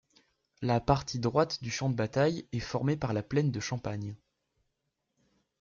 [0.63, 4.15] La partie droite du champ de bataille est formée par la plaine de Champagne.